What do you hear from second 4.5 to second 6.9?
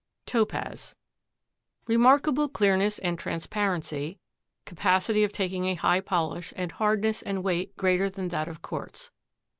capacity of taking a high polish and